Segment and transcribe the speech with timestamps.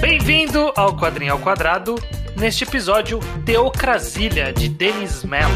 [0.00, 1.94] Bem-vindo ao Quadrinho ao Quadrado,
[2.36, 5.54] neste episódio Teocrasilha, de Denis Mello.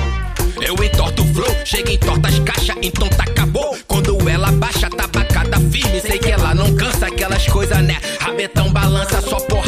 [0.61, 3.77] Eu entorto o flow, chega em tortas caixa, então tá acabou.
[3.89, 6.01] Quando ela baixa, tabacada firme.
[6.01, 7.97] Sei que ela não cansa aquelas coisas, né?
[8.21, 9.60] Rabetão balança, só vírus.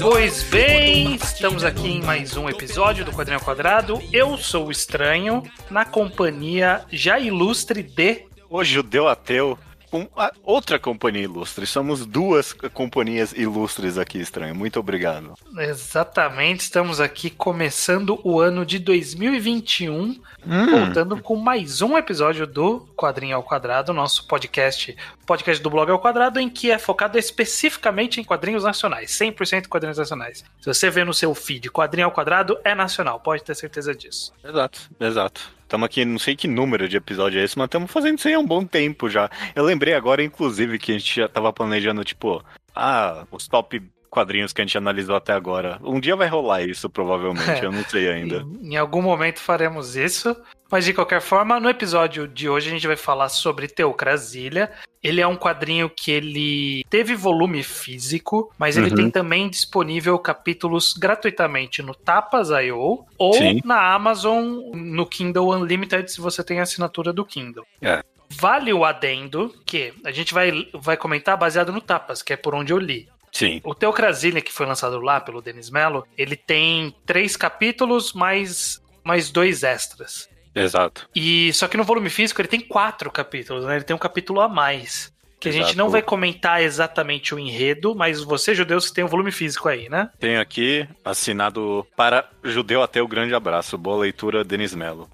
[0.00, 4.02] Pois bem, estamos aqui em mais um episódio do Quadrinho ao Quadrado.
[4.12, 5.40] Eu sou o Estranho,
[5.70, 8.24] na companhia já ilustre de.
[8.50, 9.56] O judeu ateu
[9.88, 11.64] com a outra companhia ilustre.
[11.64, 14.52] Somos duas companhias ilustres aqui, estranho.
[14.52, 15.34] Muito obrigado.
[15.56, 23.36] Exatamente, estamos aqui começando o ano de 2021, voltando com mais um episódio do Quadrinho
[23.36, 28.24] ao Quadrado, nosso podcast, podcast do Blog ao Quadrado, em que é focado especificamente em
[28.24, 30.44] quadrinhos nacionais, 100% quadrinhos nacionais.
[30.60, 34.32] Se você vê no seu feed Quadrinho ao Quadrado, é nacional, pode ter certeza disso.
[34.44, 35.52] Exato, exato.
[35.62, 38.34] Estamos aqui, não sei que número de episódio é esse, mas estamos fazendo isso aí
[38.34, 39.30] há um bom tempo já.
[39.54, 43.82] Eu lembrei agora, inclusive, que a gente já tava planejando, tipo, ah, os top
[44.14, 45.78] quadrinhos que a gente analisou até agora.
[45.82, 48.46] Um dia vai rolar isso, provavelmente, eu não sei ainda.
[48.62, 50.34] Em, em algum momento faremos isso.
[50.70, 54.72] Mas de qualquer forma, no episódio de hoje a gente vai falar sobre Teocrasilha.
[55.02, 58.96] Ele é um quadrinho que ele teve volume físico, mas ele Uhum.
[58.96, 63.60] tem também disponível capítulos gratuitamente no Tapas.io ou Sim.
[63.64, 67.66] na Amazon no Kindle Unlimited se você tem a assinatura do Kindle.
[67.82, 68.02] É.
[68.30, 72.54] Vale o adendo que a gente vai, vai comentar baseado no Tapas, que é por
[72.54, 73.06] onde eu li.
[73.34, 78.80] Sim, O Teocrasilha, que foi lançado lá pelo Denis Mello, ele tem três capítulos mais,
[79.02, 80.28] mais dois extras.
[80.54, 81.08] exato.
[81.14, 83.74] E só que no volume físico ele tem quatro capítulos, né?
[83.74, 85.12] Ele tem um capítulo a mais.
[85.40, 85.76] Que a gente Exato.
[85.78, 90.08] não vai comentar exatamente o enredo, mas você, judeus, tem um volume físico aí, né?
[90.18, 93.76] Tenho aqui assinado para judeu ateu, grande abraço.
[93.76, 95.06] Boa leitura, Denis Mello.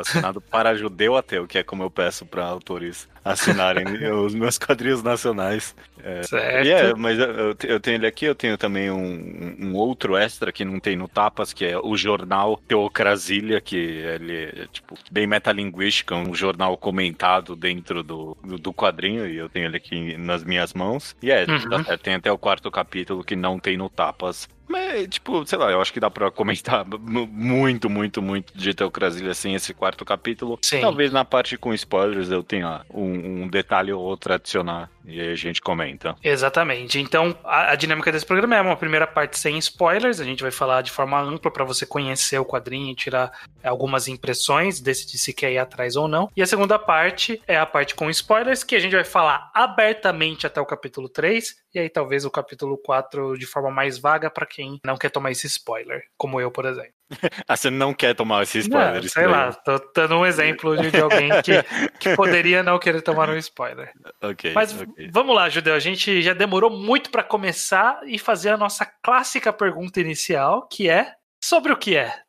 [0.00, 5.02] Assinado para judeu ateu, que é como eu peço para autores assinarem os meus quadrinhos
[5.02, 5.74] nacionais.
[6.22, 6.66] Certo.
[6.66, 9.74] E é, mas eu, eu te- eu tenho ele aqui, eu tenho também um, um
[9.74, 14.66] outro extra que não tem no Tapas, que é o jornal Teocrasilha, que ele é,
[14.72, 19.66] tipo, bem metalinguístico, é um jornal comentado dentro do, do, do quadrinho, e eu tenho
[19.66, 21.14] ele aqui nas minhas mãos.
[21.22, 21.84] E é, Uhum.
[21.84, 24.48] certo, tem até o quarto capítulo que não tem no Tapas.
[24.92, 28.74] Mas, tipo, sei lá, eu acho que dá pra comentar mu- muito, muito, muito de
[28.74, 30.58] Teocrasilha sem esse quarto capítulo.
[30.62, 30.80] Sim.
[30.80, 35.32] Talvez na parte com spoilers eu tenha um, um detalhe ou outro adicionar, e aí
[35.32, 36.14] a gente comenta.
[36.22, 36.98] Exatamente.
[36.98, 40.20] Então, a, a dinâmica desse programa é uma primeira parte sem spoilers.
[40.20, 43.68] A gente vai falar de forma ampla para você conhecer o quadrinho e tirar é,
[43.68, 46.30] algumas impressões, decidir se quer ir atrás ou não.
[46.36, 50.46] E a segunda parte é a parte com spoilers, que a gente vai falar abertamente
[50.46, 51.56] até o capítulo 3.
[51.74, 55.30] E aí, talvez o capítulo 4 de forma mais vaga para quem não quer tomar
[55.30, 56.99] esse spoiler, como eu, por exemplo.
[57.46, 59.02] Ah, você não quer tomar esse spoiler?
[59.02, 59.32] Não, sei daí.
[59.32, 61.62] lá, tô dando um exemplo de, de alguém que,
[61.98, 63.92] que poderia não querer tomar um spoiler.
[64.22, 65.10] Ok, Mas ok.
[65.12, 65.74] vamos lá, Judeu.
[65.74, 70.88] A gente já demorou muito pra começar e fazer a nossa clássica pergunta inicial, que
[70.88, 72.22] é sobre o que é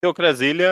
[0.00, 0.68] Teocrasilha,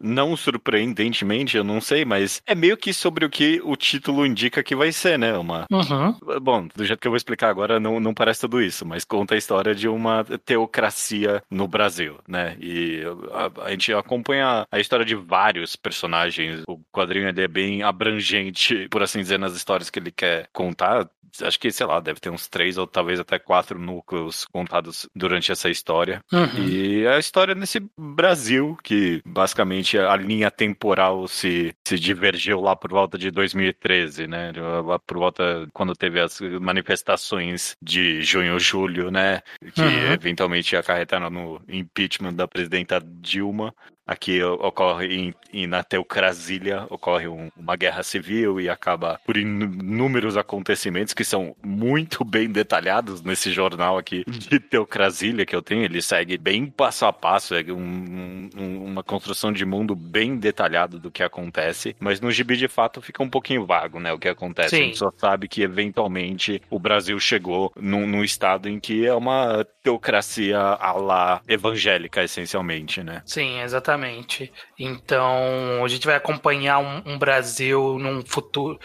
[0.00, 4.62] não surpreendentemente, eu não sei, mas é meio que sobre o que o título indica
[4.62, 5.36] que vai ser, né?
[5.36, 5.66] Uma.
[5.70, 6.40] Uhum.
[6.40, 9.34] Bom, do jeito que eu vou explicar agora, não, não parece tudo isso, mas conta
[9.34, 12.56] a história de uma teocracia no Brasil, né?
[12.60, 16.62] E a, a gente acompanha a história de vários personagens.
[16.68, 21.08] O quadrinho é bem abrangente, por assim dizer, nas histórias que ele quer contar.
[21.42, 25.52] Acho que, sei lá, deve ter uns três ou talvez até quatro núcleos contados durante
[25.52, 26.20] essa história.
[26.32, 26.66] Uhum.
[26.66, 32.90] E a história nesse Brasil, que basicamente a linha temporal se, se divergiu lá por
[32.90, 34.52] volta de 2013, né?
[34.84, 39.42] Lá por volta quando teve as manifestações de junho, julho, né?
[39.74, 40.12] Que Uhum.
[40.12, 43.74] eventualmente acarretaram no impeachment da presidenta Dilma.
[44.06, 49.64] Aqui ocorre em, em- na Teocrasilha ocorre um- uma guerra civil e acaba por inú-
[49.66, 55.82] inúmeros acontecimentos que são muito bem detalhados nesse jornal aqui de Teocrasilha que eu tenho.
[55.82, 60.98] Ele segue bem passo a passo, é um- um- uma construção de mundo bem detalhado
[60.98, 61.96] do que acontece.
[61.98, 64.12] Mas no gibi de fato fica um pouquinho vago, né?
[64.12, 64.70] O que acontece.
[64.70, 64.82] Sim.
[64.82, 69.14] A gente só sabe que eventualmente o Brasil chegou num, num estado em que é
[69.14, 73.22] uma teocracia à la evangélica, essencialmente, né?
[73.26, 73.95] Sim, exatamente.
[73.96, 74.52] Exatamente.
[74.78, 78.78] Então, a gente vai acompanhar um, um Brasil num futuro.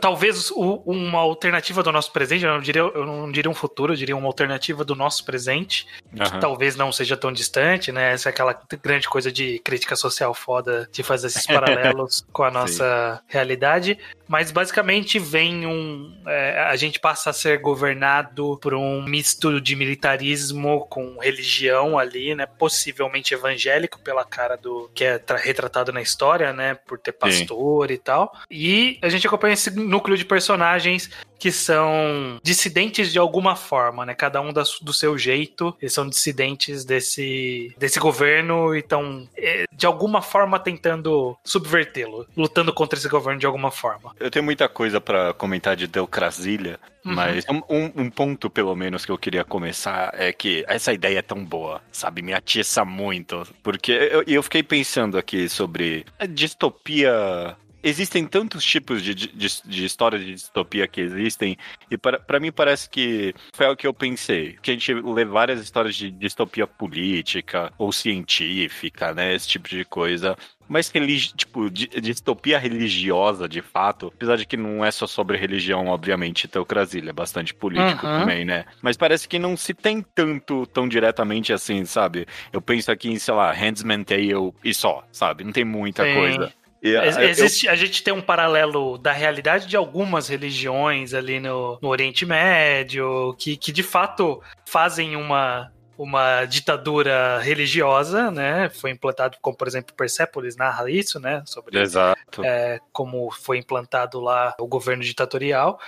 [0.00, 3.92] Talvez o, uma alternativa do nosso presente, eu não, diria, eu não diria um futuro,
[3.92, 6.24] eu diria uma alternativa do nosso presente, uhum.
[6.24, 8.12] que talvez não seja tão distante, né?
[8.12, 12.50] Essa é aquela grande coisa de crítica social foda de fazer esses paralelos com a
[12.50, 13.22] nossa Sim.
[13.28, 13.98] realidade.
[14.28, 16.14] Mas basicamente vem um.
[16.26, 22.34] É, a gente passa a ser governado por um misto de militarismo com religião ali,
[22.34, 22.44] né?
[22.44, 26.74] Possivelmente evangélico pela cara do que é retratado na história, né?
[26.74, 27.94] Por ter pastor Sim.
[27.94, 28.32] e tal.
[28.50, 34.14] E a gente acompanha esse núcleo de personagens que são dissidentes de alguma forma, né?
[34.14, 39.86] Cada um do seu jeito, eles são dissidentes desse, desse governo e estão, é, de
[39.86, 44.14] alguma forma, tentando subvertê-lo, lutando contra esse governo de alguma forma.
[44.18, 47.14] Eu tenho muita coisa para comentar de Deucrasília, uhum.
[47.14, 51.22] mas um, um, ponto, pelo menos, que eu queria começar é que essa ideia é
[51.22, 52.22] tão boa, sabe?
[52.22, 53.46] Me atiça muito.
[53.62, 59.28] Porque eu, eu fiquei pensando aqui sobre a distopia existem tantos tipos de, de,
[59.64, 61.56] de histórias de distopia que existem,
[61.90, 64.58] e para mim parece que foi o que eu pensei.
[64.62, 69.34] Que a gente lê várias histórias de distopia política ou científica, né?
[69.34, 70.36] Esse tipo de coisa
[70.68, 75.86] mas religi tipo, distopia religiosa, de fato, apesar de que não é só sobre religião,
[75.86, 78.20] obviamente, Teocrasilha, é bastante político uhum.
[78.20, 78.66] também, né?
[78.82, 82.26] Mas parece que não se tem tanto, tão diretamente assim, sabe?
[82.52, 85.42] Eu penso aqui em, sei lá, Handsman Tale e só, sabe?
[85.42, 86.14] Não tem muita Sim.
[86.14, 86.52] coisa.
[86.82, 87.72] Existe, eu...
[87.72, 93.34] A gente tem um paralelo da realidade de algumas religiões ali no, no Oriente Médio,
[93.38, 98.70] que, que de fato fazem uma, uma ditadura religiosa, né?
[98.70, 101.42] Foi implantado, como por exemplo Persepolis narra isso, né?
[101.44, 102.44] Sobre Exato.
[102.44, 105.80] É, como foi implantado lá o governo ditatorial.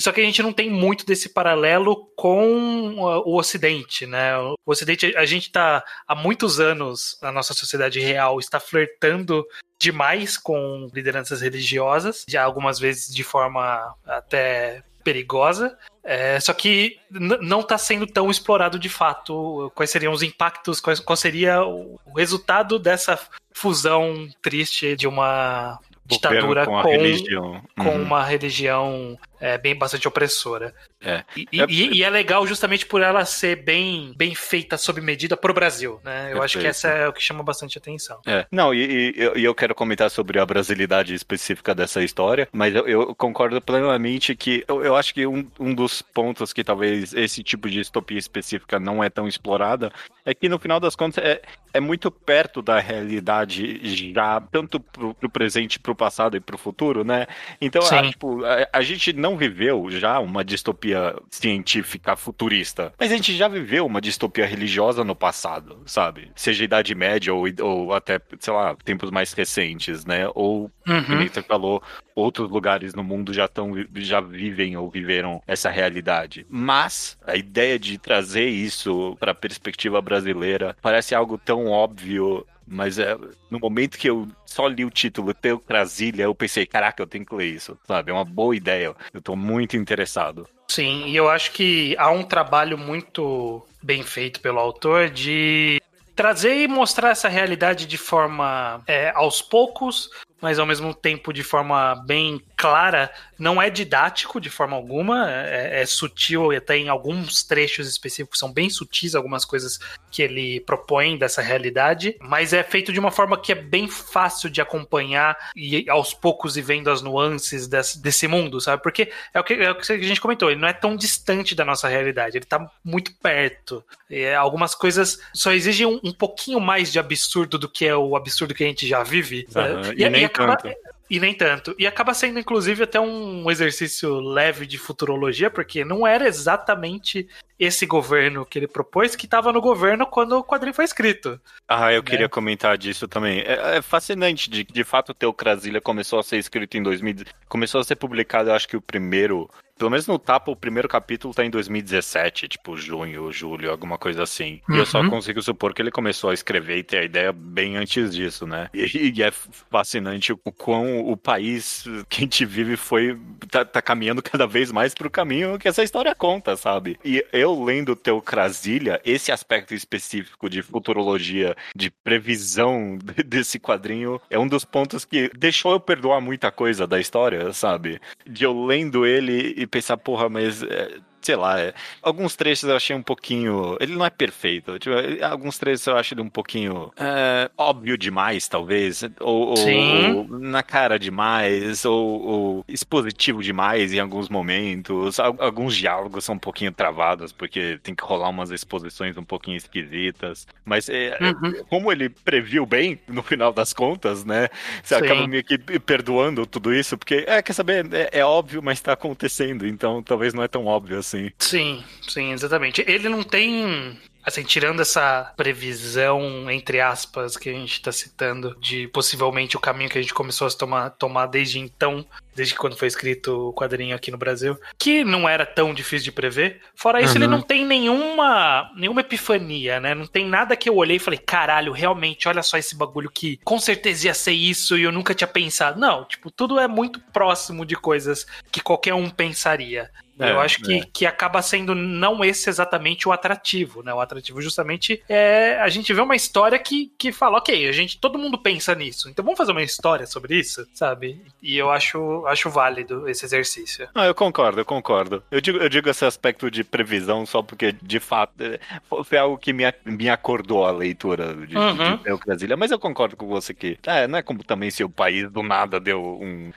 [0.00, 4.36] Só que a gente não tem muito desse paralelo com o Ocidente, né?
[4.38, 9.46] O Ocidente, a gente está há muitos anos, a nossa sociedade real está flertando
[9.82, 15.76] demais com lideranças religiosas, já algumas vezes de forma até perigosa.
[16.04, 21.00] É, só que não está sendo tão explorado de fato quais seriam os impactos, quais,
[21.00, 23.18] qual seria o resultado dessa
[23.52, 27.62] fusão triste de uma ditadura com, com, religião.
[27.76, 28.02] com uhum.
[28.02, 30.72] uma religião é, bem bastante opressora.
[31.00, 31.24] É.
[31.36, 31.66] E, é.
[31.68, 36.00] E, e, é legal justamente por ela ser bem, bem feita sob medida pro Brasil,
[36.04, 36.26] né?
[36.30, 36.44] Eu Perfeito.
[36.44, 38.20] acho que essa é o que chama bastante atenção.
[38.24, 38.46] É.
[38.52, 43.14] Não, e, e, eu quero comentar sobre a brasilidade específica dessa história, mas eu, eu
[43.16, 47.68] concordo plenamente que eu, eu acho que um, um dos pontos que talvez esse tipo
[47.68, 49.92] de distopia específica não é tão explorada
[50.24, 51.42] é que no final das contas é,
[51.74, 53.80] é muito perto da realidade
[54.12, 57.26] já, tanto pro, pro presente, pro passado e pro futuro, né?
[57.60, 62.92] Então, a, tipo, a, a gente não viveu já uma distopia científica futurista.
[62.98, 66.30] Mas a gente já viveu uma distopia religiosa no passado, sabe?
[66.34, 70.28] Seja Idade Média ou, ou até, sei lá, tempos mais recentes, né?
[70.34, 71.04] Ou, uhum.
[71.04, 71.82] como você falou,
[72.14, 76.46] outros lugares no mundo já estão já vivem ou viveram essa realidade.
[76.48, 82.98] Mas a ideia de trazer isso para a perspectiva brasileira parece algo tão óbvio mas
[82.98, 83.16] é,
[83.50, 87.24] no momento que eu só li o título Teu Brasília, eu pensei, caraca, eu tenho
[87.24, 88.10] que ler isso, sabe?
[88.10, 88.94] É uma boa ideia.
[89.12, 90.46] Eu tô muito interessado.
[90.68, 95.80] Sim, e eu acho que há um trabalho muito bem feito pelo autor de
[96.14, 100.10] trazer e mostrar essa realidade de forma é, aos poucos,
[100.42, 105.82] mas ao mesmo tempo de forma bem clara, não é didático de forma alguma, é,
[105.82, 109.78] é sutil e até em alguns trechos específicos são bem sutis algumas coisas
[110.10, 114.50] que ele propõe dessa realidade, mas é feito de uma forma que é bem fácil
[114.50, 118.82] de acompanhar e aos poucos e vendo as nuances desse, desse mundo, sabe?
[118.82, 121.54] Porque é o, que, é o que a gente comentou, ele não é tão distante
[121.54, 123.84] da nossa realidade, ele tá muito perto.
[124.10, 128.14] E algumas coisas só exigem um, um, pouquinho mais de absurdo do que é o
[128.14, 129.46] absurdo que a gente já vive.
[129.54, 129.92] Uhum.
[129.92, 130.76] E, e, nem e acaba, tanto.
[131.08, 131.74] E nem tanto.
[131.78, 137.86] E acaba sendo, inclusive, até um exercício leve de futurologia, porque não era exatamente esse
[137.86, 141.40] governo que ele propôs que estava no governo quando o quadrinho foi escrito.
[141.68, 142.08] Ah, eu né?
[142.08, 143.40] queria comentar disso também.
[143.40, 147.80] É, é fascinante de de fato o Teocrasília começou a ser escrito em 2000, começou
[147.80, 151.34] a ser publicado, eu acho que o primeiro pelo menos no Tapa, o primeiro capítulo
[151.34, 154.60] tá em 2017, tipo junho, julho, alguma coisa assim.
[154.68, 154.76] Uhum.
[154.76, 155.10] E eu só uhum.
[155.10, 158.68] consigo supor que ele começou a escrever e ter a ideia bem antes disso, né?
[158.72, 163.18] E, e é fascinante o quão o país que a gente vive foi.
[163.50, 166.98] tá, tá caminhando cada vez mais pro caminho que essa história conta, sabe?
[167.04, 174.38] E eu lendo o Crasília, esse aspecto específico de futurologia, de previsão desse quadrinho, é
[174.38, 178.00] um dos pontos que deixou eu perdoar muita coisa da história, sabe?
[178.26, 182.76] De eu lendo ele e pensar, porra, mas é, sei lá, é, alguns trechos eu
[182.76, 183.76] achei um pouquinho.
[183.80, 184.78] Ele não é perfeito.
[184.78, 189.02] Tipo, alguns trechos eu acho ele um pouquinho é, óbvio demais, talvez.
[189.20, 195.18] Ou, ou, na cara demais, ou, ou, expositivo demais em alguns momentos.
[195.20, 200.46] Alguns diálogos são um pouquinho travados, porque tem que rolar umas exposições um pouquinho esquisitas.
[200.64, 201.64] Mas é, uhum.
[201.68, 204.48] como ele previu bem, no final das contas, né?
[204.82, 205.04] Você Sim.
[205.04, 208.92] acaba meio que perdoando tudo isso, porque, é, quer saber, é, é óbvio, mas tá
[208.92, 211.11] acontecendo, então talvez não é tão óbvio assim.
[211.38, 212.84] Sim, sim, exatamente.
[212.86, 218.86] Ele não tem Assim, tirando essa previsão, entre aspas, que a gente está citando, de
[218.88, 222.86] possivelmente o caminho que a gente começou a tomar, tomar desde então, desde quando foi
[222.86, 226.60] escrito o quadrinho aqui no Brasil, que não era tão difícil de prever.
[226.76, 227.24] Fora isso, uhum.
[227.24, 229.92] ele não tem nenhuma, nenhuma epifania, né?
[229.92, 233.40] Não tem nada que eu olhei e falei, caralho, realmente, olha só esse bagulho que
[233.42, 235.80] com certeza ia ser isso e eu nunca tinha pensado.
[235.80, 239.90] Não, tipo, tudo é muito próximo de coisas que qualquer um pensaria.
[240.18, 240.84] É, eu acho que, é.
[240.92, 243.92] que acaba sendo não esse exatamente o atrativo, né?
[243.92, 247.98] O atrativo justamente é a gente vê uma história que, que fala, ok, a gente,
[247.98, 251.22] todo mundo pensa nisso, então vamos fazer uma história sobre isso, sabe?
[251.42, 253.88] E eu acho, acho válido esse exercício.
[253.94, 255.22] Ah, eu concordo, eu concordo.
[255.30, 258.58] Eu digo, eu digo esse aspecto de previsão só porque, de fato, é,
[259.04, 261.96] foi algo que me, me acordou a leitura de, uhum.
[261.96, 264.88] de Brasília, mas eu concordo com você que é, não é como também se o
[264.88, 266.52] país do nada deu um.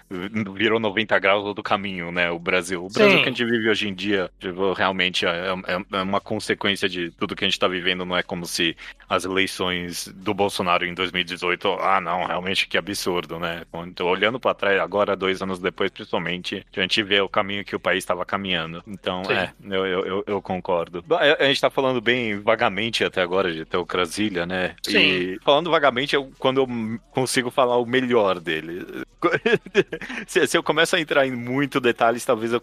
[0.53, 2.29] virou 90 graus do caminho, né?
[2.31, 2.85] O Brasil.
[2.85, 3.24] O Brasil Sim.
[3.24, 7.11] que a gente vive hoje em dia, tipo, realmente é, é, é, uma consequência de
[7.11, 8.05] tudo que a gente está vivendo.
[8.05, 8.75] Não é como se
[9.07, 13.63] as eleições do Bolsonaro em 2018, ah, não, realmente que absurdo, né?
[14.01, 17.79] Olhando para trás, agora, dois anos depois, principalmente, a gente vê o caminho que o
[17.79, 18.83] país estava caminhando.
[18.87, 19.33] Então, Sim.
[19.33, 21.03] é, eu, eu, eu, concordo.
[21.39, 24.75] A gente está falando bem vagamente até agora de Teocrasília, né?
[24.83, 24.97] Sim.
[24.97, 26.67] E falando vagamente, eu, quando eu
[27.11, 28.85] consigo falar o melhor dele.
[30.27, 32.61] se, se, eu começo a entrar em muito detalhes, talvez eu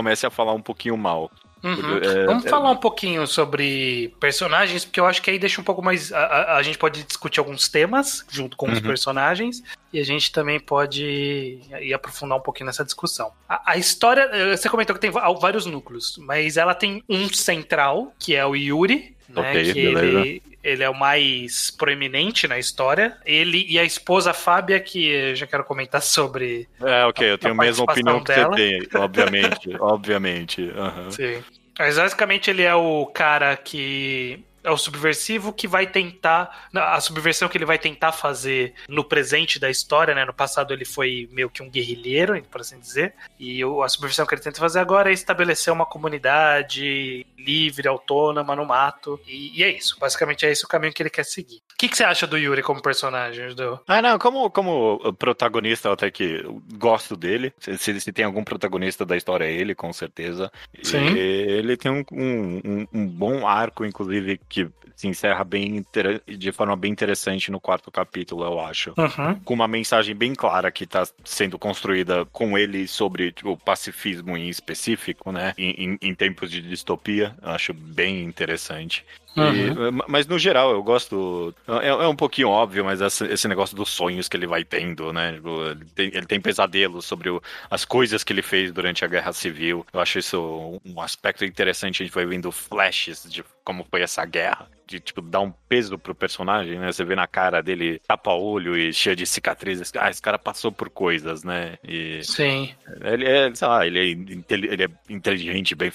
[0.00, 1.30] comece a falar um pouquinho mal.
[1.62, 1.98] Uhum.
[1.98, 2.48] É, Vamos é...
[2.48, 6.10] falar um pouquinho sobre personagens, porque eu acho que aí deixa um pouco mais.
[6.10, 8.72] A, a, a gente pode discutir alguns temas junto com uhum.
[8.72, 13.32] os personagens, e a gente também pode ir aprofundar um pouquinho nessa discussão.
[13.46, 18.12] A, a, história, eh, você comentou que tem vários núcleos, mas ela tem um central,
[18.18, 19.50] que é o Yuri, né?
[19.50, 23.16] Okay, que ele, ele é o mais proeminente na história.
[23.24, 26.68] Ele e a esposa Fábia, que já quero comentar sobre.
[26.80, 28.56] É, ok, eu tenho a mesma opinião que dela.
[28.56, 30.62] você tem, obviamente, obviamente.
[30.62, 31.10] Uhum.
[31.10, 31.44] Sim.
[31.78, 36.68] Mas basicamente ele é o cara que é o subversivo que vai tentar.
[36.74, 40.24] A subversão que ele vai tentar fazer no presente da história, né?
[40.24, 43.14] No passado ele foi meio que um guerrilheiro, por assim dizer.
[43.38, 48.66] E a subversão que ele tenta fazer agora é estabelecer uma comunidade livre, autônoma, no
[48.66, 49.18] mato.
[49.26, 49.98] E, e é isso.
[49.98, 51.56] Basicamente é esse o caminho que ele quer seguir.
[51.56, 53.80] O que, que você acha do Yuri como personagem, Judeu?
[53.88, 57.52] Ah, não, como, como protagonista, até que gosto dele.
[57.58, 60.52] Se, se tem algum protagonista da história, é ele, com certeza.
[60.82, 61.14] Sim.
[61.14, 65.82] E ele tem um, um, um bom arco, inclusive, que se encerra bem
[66.26, 68.92] de forma bem interessante no quarto capítulo, eu acho.
[68.98, 69.40] Uhum.
[69.44, 74.36] Com uma mensagem bem clara que está sendo construída com ele sobre tipo, o pacifismo
[74.36, 75.54] em específico, né?
[75.56, 77.34] Em, em, em tempos de distopia.
[77.40, 79.06] Eu acho bem interessante.
[79.36, 79.88] Uhum.
[79.88, 81.54] E, mas no geral, eu gosto.
[81.82, 85.34] É, é, um pouquinho óbvio, mas esse negócio dos sonhos que ele vai tendo, né?
[85.34, 89.08] Tipo, ele tem, ele tem pesadelos sobre o, as coisas que ele fez durante a
[89.08, 89.86] guerra civil.
[89.92, 92.02] Eu acho isso um aspecto interessante.
[92.02, 95.96] A gente vai vendo flashes de como foi essa guerra de, tipo, dar um peso
[95.96, 96.90] pro personagem, né?
[96.90, 99.92] Você vê na cara dele tapa-olho e cheio de cicatrizes.
[99.96, 101.78] Ah, esse cara passou por coisas, né?
[101.84, 102.74] E Sim.
[103.00, 105.92] Ele é, sei lá, ele é, ele é inteligente, bem,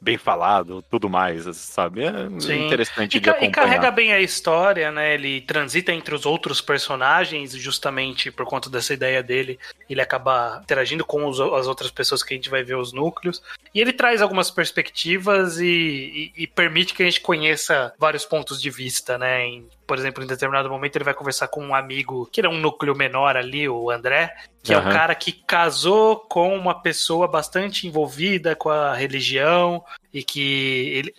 [0.00, 2.04] bem falado, tudo mais, sabe?
[2.04, 2.66] É Sim.
[2.66, 3.50] interessante e, de acompanhar.
[3.50, 5.14] E carrega bem a história, né?
[5.14, 9.58] Ele transita entre os outros personagens, justamente por conta dessa ideia dele.
[9.90, 13.42] Ele acaba interagindo com os, as outras pessoas que a gente vai ver os núcleos.
[13.74, 18.60] E ele traz algumas perspectivas e, e, e permite que a gente conheça vários pontos
[18.60, 19.46] de vista, né?
[19.46, 22.60] Em, por exemplo, em determinado momento ele vai conversar com um amigo que era um
[22.60, 24.80] núcleo menor ali, o André, que uhum.
[24.80, 29.82] é um cara que casou com uma pessoa bastante envolvida com a religião
[30.12, 31.14] e que ele,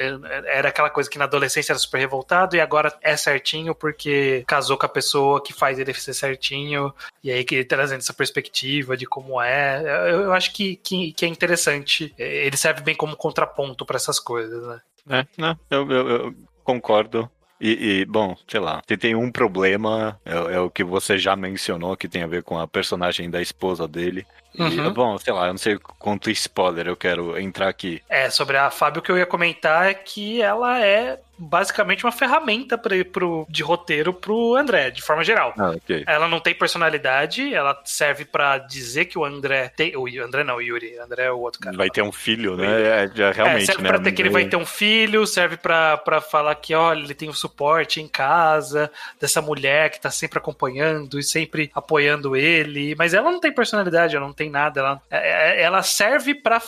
[0.45, 4.77] era aquela coisa que na adolescência era super revoltado e agora é certinho porque casou
[4.77, 8.95] com a pessoa que faz ele ser certinho e aí que ele trazendo essa perspectiva
[8.95, 9.81] de como é.
[9.81, 12.13] Eu, eu acho que, que, que é interessante.
[12.15, 14.81] Ele serve bem como contraponto para essas coisas, né?
[15.09, 17.29] É, não, eu, eu, eu Concordo.
[17.61, 21.37] E, e, bom, sei lá, se tem um problema, é, é, o que você já
[21.37, 24.25] mencionou, que tem a ver com a personagem da esposa dele.
[24.59, 24.87] Uhum.
[24.87, 28.01] E, bom, sei lá, eu não sei quanto spoiler eu quero entrar aqui.
[28.09, 32.11] É, sobre a Fábio, o que eu ia comentar é que ela é basicamente uma
[32.11, 35.53] ferramenta pra, pro, de roteiro pro André, de forma geral.
[35.57, 36.03] Ah, okay.
[36.07, 39.95] Ela não tem personalidade, ela serve para dizer que o André tem.
[39.95, 40.97] O André não, o Yuri.
[40.99, 41.75] André é o outro cara.
[41.75, 42.65] Vai ter um filho, né?
[42.65, 43.89] É, é, realmente, é, serve né?
[43.89, 47.27] pra ter que ele vai ter um filho, serve para falar que, olha, ele tem
[47.27, 52.95] o um suporte em casa dessa mulher que tá sempre acompanhando e sempre apoiando ele.
[52.95, 54.79] Mas ela não tem personalidade, ela não tem nada.
[54.79, 56.59] Ela, é, é, ela serve para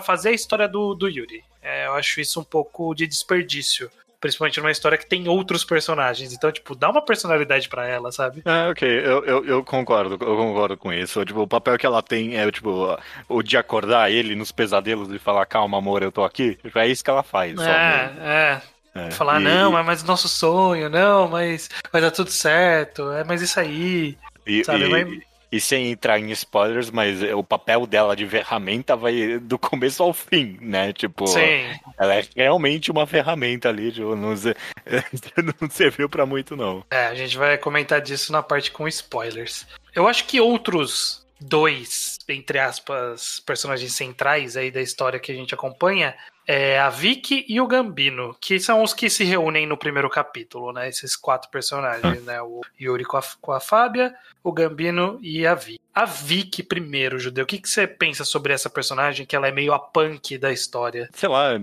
[0.00, 1.44] fazer a história do, do Yuri.
[1.62, 6.32] É, eu acho isso um pouco de desperdício principalmente numa história que tem outros personagens.
[6.32, 8.42] Então, tipo, dá uma personalidade para ela, sabe?
[8.44, 11.24] É, ok, eu, eu, eu, concordo, eu concordo com isso.
[11.24, 12.98] Tipo, o papel que ela tem é, tipo,
[13.28, 16.56] o de acordar ele nos pesadelos e falar, calma, amor, eu tô aqui.
[16.56, 17.58] Tipo, é isso que ela faz.
[17.58, 18.62] É, é.
[18.94, 23.22] É, Falar, e, não, mas, mas nosso sonho, não, mas vai dar tudo certo, é
[23.22, 24.18] mais isso aí.
[24.44, 24.84] E, sabe?
[24.84, 25.27] E, mas...
[25.50, 30.12] E sem entrar em spoilers, mas o papel dela de ferramenta vai do começo ao
[30.12, 30.92] fim, né?
[30.92, 31.70] Tipo, Sim.
[31.98, 34.34] ela é realmente uma ferramenta ali, tipo, não,
[35.60, 36.84] não serviu para muito, não.
[36.90, 39.66] É, a gente vai comentar disso na parte com spoilers.
[39.94, 45.54] Eu acho que outros dois, entre aspas, personagens centrais aí da história que a gente
[45.54, 46.14] acompanha
[46.46, 50.72] é a Vicky e o Gambino, que são os que se reúnem no primeiro capítulo,
[50.72, 50.88] né?
[50.88, 52.40] Esses quatro personagens, né?
[52.40, 54.14] O Yuri com a, com a Fábia,
[54.48, 55.78] o Gambino e a Vicky.
[55.94, 59.50] A Vicky, primeiro, Judeu, o que, que você pensa sobre essa personagem, que ela é
[59.50, 61.08] meio a punk da história?
[61.12, 61.56] Sei lá, é,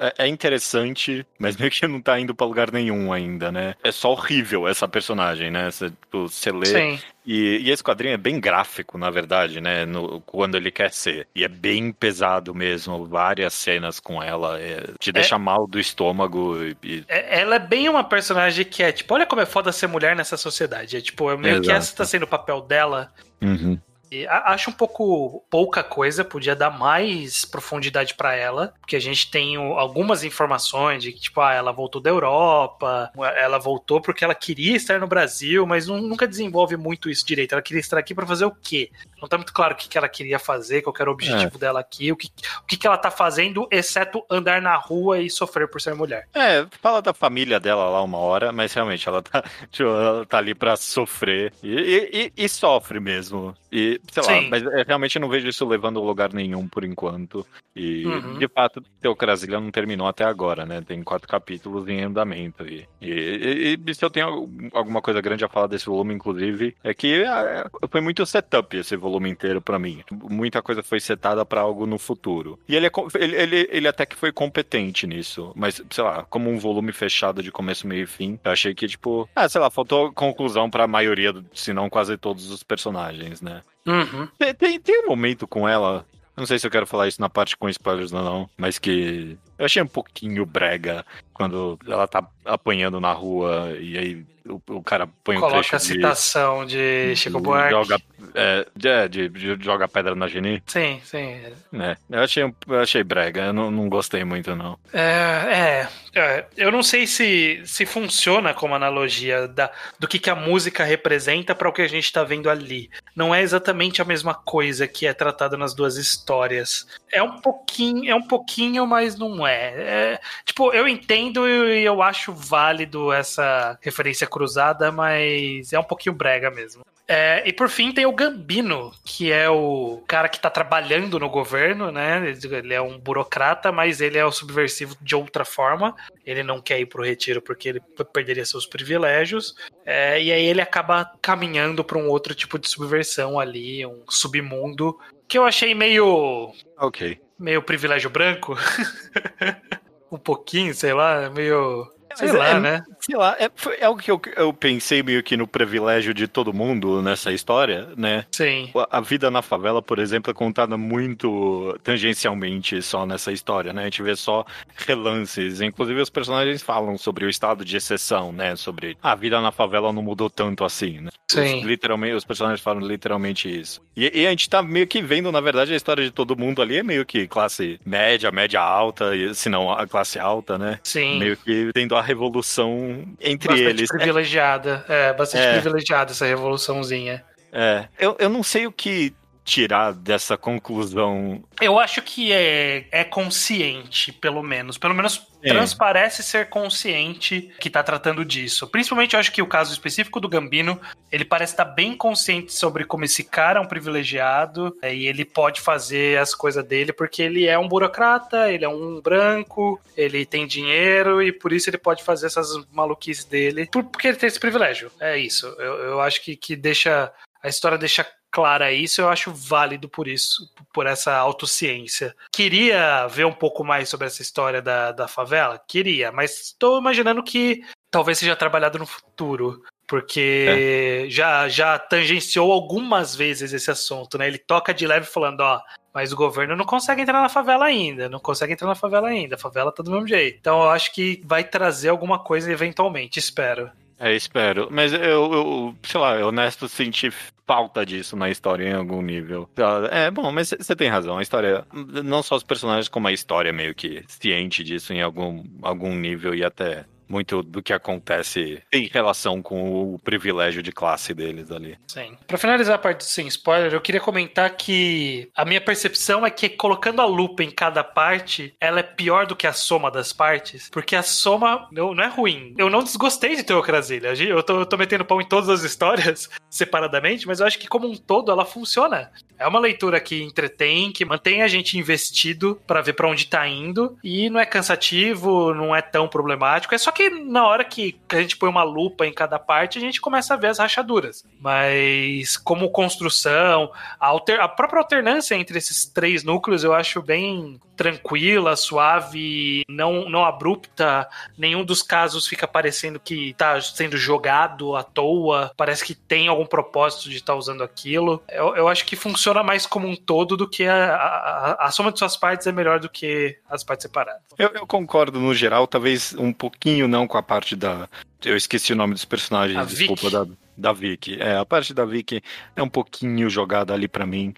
[0.00, 3.74] é, é interessante, mas meio que não tá indo pra lugar nenhum ainda, né?
[3.84, 5.70] É só horrível essa personagem, né?
[5.70, 6.98] Você, tipo, você lê Sim.
[7.28, 9.84] E, e, esse quadrinho é bem gráfico, na verdade, né?
[9.84, 11.28] No, quando ele quer ser.
[11.34, 13.04] E é bem pesado mesmo.
[13.04, 14.58] Várias cenas com ela.
[14.58, 16.56] É, te deixa é, mal do estômago.
[16.82, 17.04] E...
[17.06, 20.16] É, ela é bem uma personagem que é tipo, olha como é foda ser mulher
[20.16, 20.96] nessa sociedade.
[20.96, 21.66] É tipo, é meio Exato.
[21.66, 23.12] que essa tá sendo o papel dela.
[23.42, 23.78] Uhum.
[24.10, 29.30] E acho um pouco pouca coisa, podia dar mais profundidade para ela, porque a gente
[29.30, 34.34] tem algumas informações de que, tipo, ah, ela voltou da Europa, ela voltou porque ela
[34.34, 37.52] queria estar no Brasil, mas nunca desenvolve muito isso direito.
[37.52, 38.90] Ela queria estar aqui para fazer o quê?
[39.20, 41.58] Não tá muito claro o que, que ela queria fazer, qual era o objetivo é.
[41.58, 42.28] dela aqui, o que,
[42.62, 46.28] o que, que ela tá fazendo, exceto andar na rua e sofrer por ser mulher.
[46.34, 50.38] É, fala da família dela lá uma hora, mas realmente ela tá, tipo, ela tá
[50.38, 53.54] ali pra sofrer e, e, e sofre mesmo.
[53.70, 54.30] E, sei Sim.
[54.30, 57.46] lá, mas é, realmente não vejo isso levando a lugar nenhum por enquanto.
[57.76, 58.38] E, uhum.
[58.38, 60.80] de fato, Teocrasilha não terminou até agora, né?
[60.80, 62.66] Tem quatro capítulos em andamento.
[62.66, 66.94] E, e, e, se eu tenho alguma coisa grande a falar desse volume, inclusive, é
[66.94, 70.02] que é, foi muito setup esse volume inteiro para mim.
[70.10, 72.58] Muita coisa foi setada para algo no futuro.
[72.68, 75.52] E ele, é, ele, ele, ele até que foi competente nisso.
[75.54, 78.86] Mas, sei lá, como um volume fechado de começo, meio e fim, eu achei que,
[78.86, 83.40] tipo, ah, sei lá, faltou conclusão para a maioria, se não quase todos os personagens,
[83.40, 83.57] né?
[83.88, 84.28] Uhum.
[84.54, 86.06] Tem, tem, um momento com ela.
[86.36, 89.36] Não sei se eu quero falar isso na parte com spoilers ou não, mas que
[89.58, 94.82] eu achei um pouquinho brega quando ela tá apanhando na rua e aí o, o
[94.82, 97.70] cara põe Coloca um trecho a citação de, de Chico Buarque.
[97.70, 98.00] Joga,
[98.34, 100.62] é, de, de, de, joga pedra na Geni.
[100.66, 101.40] Sim, sim.
[101.74, 104.78] É, eu achei, eu achei brega, eu não, não gostei muito, não.
[104.92, 110.30] É, é, é, eu não sei se, se funciona como analogia da, do que, que
[110.30, 112.90] a música representa para o que a gente tá vendo ali.
[113.14, 116.86] Não é exatamente a mesma coisa que é tratada nas duas histórias.
[117.12, 119.47] É um pouquinho, é um pouquinho, mas não é.
[119.50, 126.14] É tipo, eu entendo e eu acho válido essa referência cruzada, mas é um pouquinho
[126.14, 126.82] brega mesmo.
[127.10, 131.30] É, e por fim tem o Gambino, que é o cara que tá trabalhando no
[131.30, 132.34] governo, né?
[132.44, 135.96] Ele é um burocrata, mas ele é o subversivo de outra forma.
[136.26, 137.80] Ele não quer ir pro retiro porque ele
[138.12, 139.54] perderia seus privilégios.
[139.86, 144.98] É, e aí ele acaba caminhando para um outro tipo de subversão ali, um submundo,
[145.26, 146.52] que eu achei meio.
[146.76, 147.18] Ok.
[147.38, 148.56] Meio privilégio branco.
[150.10, 152.84] um pouquinho, sei lá, meio Sei lá, é, né?
[153.00, 153.50] Sei lá, é,
[153.80, 157.88] é algo que eu, eu pensei meio que no privilégio de todo mundo nessa história,
[157.96, 158.26] né?
[158.32, 158.70] Sim.
[158.74, 163.82] A, a, vida na favela, por exemplo, é contada muito tangencialmente só nessa história, né?
[163.82, 164.44] A gente vê só
[164.86, 165.60] relances.
[165.60, 168.56] Inclusive, os personagens falam sobre o estado de exceção, né?
[168.56, 171.10] Sobre a vida na favela não mudou tanto assim, né?
[171.30, 171.58] Sim.
[171.58, 173.80] Os, literalmente, os personagens falam literalmente isso.
[173.96, 176.62] E, e, a gente tá meio que vendo, na verdade, a história de todo mundo
[176.62, 180.80] ali é meio que classe média, média alta, se não a classe alta, né?
[180.82, 181.18] Sim.
[181.18, 183.88] Meio que tendo a revolução entre bastante eles.
[183.88, 184.84] privilegiada.
[184.88, 185.52] É, bastante é.
[185.52, 187.24] privilegiada essa revoluçãozinha.
[187.52, 187.86] É.
[187.98, 189.14] Eu, eu não sei o que
[189.48, 191.42] tirar dessa conclusão?
[191.58, 194.76] Eu acho que é, é consciente, pelo menos.
[194.76, 195.48] Pelo menos é.
[195.48, 198.68] transparece ser consciente que tá tratando disso.
[198.68, 200.78] Principalmente eu acho que o caso específico do Gambino,
[201.10, 205.24] ele parece estar bem consciente sobre como esse cara é um privilegiado é, e ele
[205.24, 210.26] pode fazer as coisas dele porque ele é um burocrata, ele é um branco, ele
[210.26, 214.38] tem dinheiro e por isso ele pode fazer essas maluquices dele porque ele tem esse
[214.38, 214.90] privilégio.
[215.00, 215.46] É isso.
[215.58, 217.10] Eu, eu acho que, que deixa.
[217.40, 222.14] A história deixa clara isso, eu acho válido por isso, por essa autociência.
[222.32, 225.60] Queria ver um pouco mais sobre essa história da, da favela?
[225.66, 229.62] Queria, mas estou imaginando que talvez seja trabalhado no futuro.
[229.86, 231.10] Porque é.
[231.10, 234.26] já, já tangenciou algumas vezes esse assunto, né?
[234.26, 235.62] Ele toca de leve falando, ó,
[235.94, 239.36] mas o governo não consegue entrar na favela ainda, não consegue entrar na favela ainda,
[239.36, 240.36] a favela tá do mesmo jeito.
[240.38, 243.70] Então eu acho que vai trazer alguma coisa eventualmente, espero.
[243.98, 244.68] É, espero.
[244.70, 247.10] Mas eu, eu sei lá, honesto senti
[247.46, 249.48] falta disso na história em algum nível.
[249.90, 251.18] É, bom, mas você tem razão.
[251.18, 251.64] A história,
[252.04, 256.34] não só os personagens, como a história meio que ciente disso em algum, algum nível
[256.34, 261.78] e até muito do que acontece em relação com o privilégio de classe deles ali.
[261.86, 262.16] Sim.
[262.26, 266.48] Para finalizar a parte sem spoiler, eu queria comentar que a minha percepção é que
[266.48, 270.68] colocando a lupa em cada parte, ela é pior do que a soma das partes,
[270.70, 272.54] porque a soma não, não é ruim.
[272.58, 274.14] Eu não desgostei de Teocrasilha.
[274.14, 277.68] Eu tô, eu tô metendo pão em todas as histórias separadamente, mas eu acho que
[277.68, 279.10] como um todo ela funciona.
[279.38, 283.46] É uma leitura que entretém, que mantém a gente investido para ver para onde tá
[283.46, 286.74] indo e não é cansativo, não é tão problemático.
[286.74, 289.80] É só que na hora que a gente põe uma lupa em cada parte, a
[289.80, 291.24] gente começa a ver as rachaduras.
[291.40, 297.60] Mas como construção, a, alter, a própria alternância entre esses três núcleos eu acho bem
[297.78, 301.08] tranquila, suave, não, não abrupta.
[301.38, 305.52] Nenhum dos casos fica parecendo que tá sendo jogado à toa.
[305.56, 308.20] Parece que tem algum propósito de estar tá usando aquilo.
[308.28, 311.92] Eu, eu acho que funciona mais como um todo do que a, a, a soma
[311.92, 314.22] de suas partes é melhor do que as partes separadas.
[314.36, 317.88] Eu, eu concordo no geral, talvez um pouquinho não com a parte da.
[318.24, 320.12] Eu esqueci o nome dos personagens, a desculpa, Vic.
[320.12, 321.20] da, da Vicky.
[321.20, 322.22] É, a parte da Vicky
[322.56, 324.34] é um pouquinho jogada ali para mim.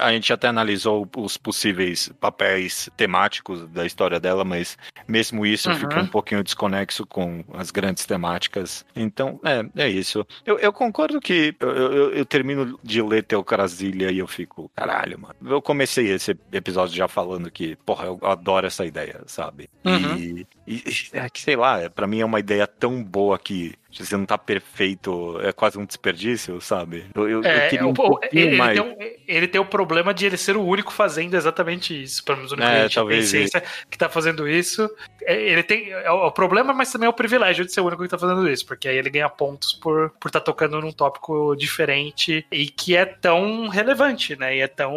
[0.00, 5.76] A gente até analisou os possíveis papéis temáticos da história dela, mas mesmo isso uhum.
[5.76, 8.84] fica um pouquinho desconexo com as grandes temáticas.
[8.94, 10.26] Então, é, é isso.
[10.44, 15.18] Eu, eu concordo que eu, eu, eu, termino de ler Teocrasilha e eu fico, caralho,
[15.18, 15.34] mano.
[15.44, 19.68] Eu comecei esse episódio já falando que, porra, eu adoro essa ideia, sabe?
[19.84, 20.16] Uhum.
[20.16, 24.16] E, e, é que, sei lá, para mim é uma ideia tão boa que você
[24.16, 27.04] não tá perfeito, é quase um desperdício, sabe?
[27.14, 28.80] Eu, eu, é, eu queria um pouquinho ele, mais.
[28.80, 28.96] Tem um,
[29.28, 32.24] ele tem o problema de ele ser o único fazendo exatamente isso.
[32.24, 34.88] Pelo menos o único é, talvez ciência que tá fazendo isso.
[35.22, 38.02] É, ele tem é o problema, mas também é o privilégio de ser o único
[38.02, 40.92] que tá fazendo isso, porque aí ele ganha pontos por por estar tá tocando num
[40.92, 44.56] tópico diferente e que é tão relevante, né?
[44.56, 44.96] E é tão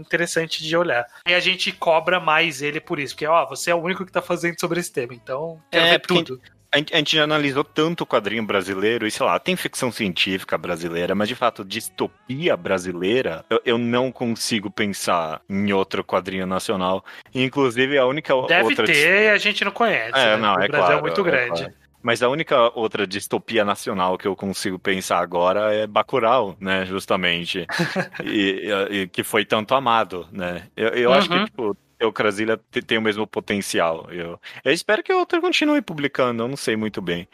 [0.00, 1.06] interessante de olhar.
[1.26, 4.12] E a gente cobra mais ele por isso, porque ó, você é o único que
[4.12, 6.40] tá fazendo sobre esse tema, então quero é, ver tudo.
[6.72, 11.14] A gente já analisou tanto o quadrinho brasileiro, e sei lá, tem ficção científica brasileira,
[11.14, 17.04] mas de fato, distopia brasileira, eu, eu não consigo pensar em outro quadrinho nacional.
[17.34, 18.86] Inclusive, a única Deve outra.
[18.86, 20.18] Deve ter, a gente não conhece.
[20.18, 20.36] É, né?
[20.38, 21.62] não, o é Brasil é claro, é muito grande.
[21.62, 21.82] É claro.
[22.02, 27.64] Mas a única outra distopia nacional que eu consigo pensar agora é Bacurau, né, justamente.
[28.24, 30.64] e, e, que foi tanto amado, né?
[30.76, 31.16] Eu, eu uhum.
[31.16, 31.74] acho que, uhum.
[32.04, 34.08] O Krasilha tem o mesmo potencial.
[34.10, 37.28] Eu, eu espero que o outro continue publicando, eu não sei muito bem.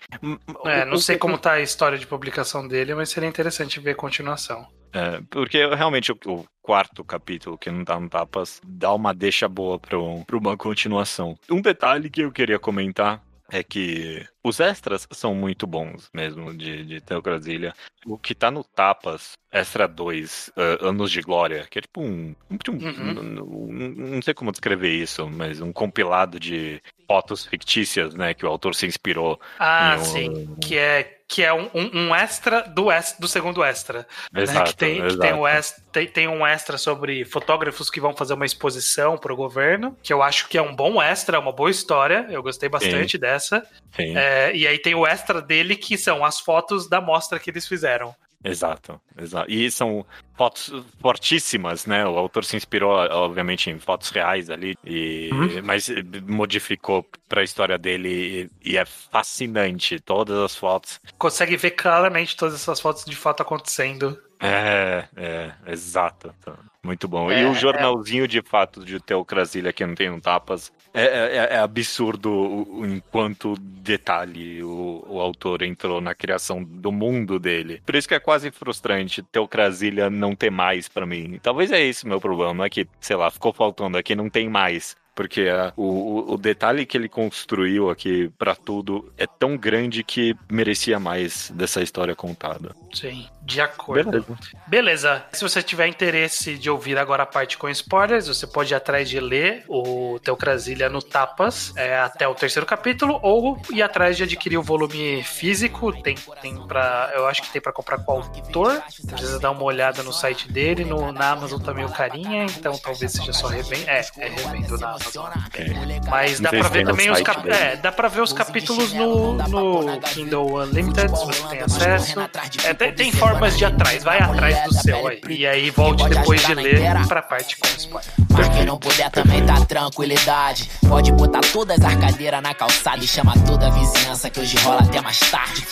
[0.65, 3.97] É, não sei como tá a história de publicação dele, mas seria interessante ver a
[3.97, 4.67] continuação.
[4.93, 9.49] É, porque realmente o, o, quarto capítulo, que não tá no Tapas, dá uma deixa
[9.49, 11.39] boa para uma continuação.
[11.51, 16.85] Um detalhe que eu queria comentar é que os extras são muito bons mesmo de,
[16.85, 17.75] de Teocrasilha.
[18.07, 22.35] O que tá no Tapas, Extra 2, uh, Anos de Glória, que é tipo um.
[22.51, 23.43] um, uhum.
[23.43, 28.35] um, um não sei como descrever isso, mas um compilado de fotos fictícias, né?
[28.35, 29.41] Que o autor se inspirou.
[29.59, 30.55] Ah, sim.
[30.61, 34.07] Que é que é um, um, extra do, extra do segundo extra.
[34.35, 34.65] Exato, né?
[34.65, 38.33] que, tem, que tem, um extra, tem, tem, um extra sobre fotógrafos que vão fazer
[38.33, 41.53] uma exposição para o governo, que eu acho que é um bom extra, é uma
[41.53, 42.27] boa história.
[42.31, 43.19] Eu gostei bastante Sim.
[43.19, 43.67] dessa.
[43.95, 44.17] Sim.
[44.17, 47.67] É, e aí tem o extra dele, que são as fotos da mostra que eles
[47.67, 48.15] fizeram.
[48.45, 49.51] Exato, exato.
[49.51, 52.07] E são fotos fortíssimas, né?
[52.07, 55.63] O autor se inspirou, obviamente, em fotos reais ali, e, uhum.
[55.65, 55.89] mas
[56.27, 61.01] modificou para a história dele e, e, é fascinante todas as fotos.
[61.19, 64.17] Consegue ver claramente todas essas fotos de fato acontecendo.
[64.41, 66.33] É, é, exato.
[66.81, 67.31] Muito bom.
[67.31, 68.29] É, e o jornalzinho é...
[68.29, 72.87] de fato de Teocrasilha que não tem um tapas É, é, é absurdo o, o,
[72.87, 77.83] enquanto detalhe o, o autor entrou na criação do mundo dele.
[77.85, 81.39] Por isso que é quase frustrante Teocrasilha não ter mais para mim.
[81.43, 84.49] Talvez é esse o meu problema, é que, sei lá, ficou faltando aqui, não tem
[84.49, 90.05] mais porque é, o, o detalhe que ele construiu aqui para tudo é tão grande
[90.05, 92.73] que merecia mais dessa história contada.
[92.95, 94.13] Sim, de acordo.
[94.13, 94.39] Beleza.
[94.69, 95.25] Beleza.
[95.33, 99.11] Se você tiver interesse de ouvir agora a parte com spoilers, você pode ir atrás
[99.11, 104.23] de ler o Teocrasilha no Tapas é, até o terceiro capítulo ou ir atrás de
[104.23, 105.93] adquirir o volume físico.
[106.01, 108.81] Tem, tem para, eu acho que tem para comprar com o autor.
[109.09, 113.11] Precisa dar uma olhada no site dele, no, na Amazon também o carinha, então talvez
[113.11, 113.91] seja só revenda.
[113.91, 115.08] É, é revendo na Amazon.
[115.55, 116.01] É.
[116.09, 117.49] Mas dá pra ver também os cap...
[117.49, 122.21] é, dá pra ver os capítulos no, no Kindle Unlimited, se você tem acesso.
[122.65, 125.21] É, tem, tem, formas de atrás, vai atrás do seu aí.
[125.29, 128.11] E aí volte depois de ler pra parte com spoiler.
[128.29, 130.71] Pra quem não puder também tá tranquilidade.
[130.89, 134.81] Pode botar todas as cadeiras na calçada e chama toda a vizinhança que hoje rola
[134.83, 135.67] até mais tarde.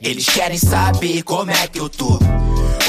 [0.00, 2.18] Eles querem saber como é que eu tô.